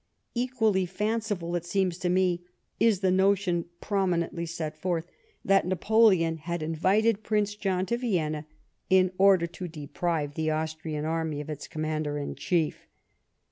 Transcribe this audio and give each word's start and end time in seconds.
Equally 0.33 0.87
fanciful, 0.87 1.55
it 1.55 1.63
seems 1.63 1.99
to 1.99 2.09
me, 2.09 2.43
is 2.79 3.01
the 3.01 3.11
notion, 3.11 3.65
prominently 3.81 4.47
set 4.47 4.75
forth, 4.75 5.05
that 5.45 5.67
Napoleon 5.67 6.37
had 6.37 6.63
invited 6.63 7.21
Prince 7.21 7.53
John 7.53 7.85
to 7.85 7.97
Vienna, 7.99 8.47
in 8.89 9.11
order 9.19 9.45
to 9.45 9.67
deprive 9.67 10.33
the 10.33 10.49
Austrian 10.49 11.05
army 11.05 11.39
of 11.39 11.51
its 11.51 11.67
Commander 11.67 12.17
in 12.17 12.33
Chief. 12.33 12.87